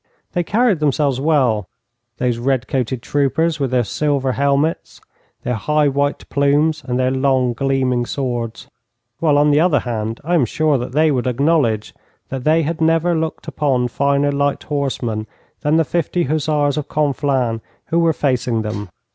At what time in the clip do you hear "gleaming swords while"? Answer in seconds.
7.53-9.37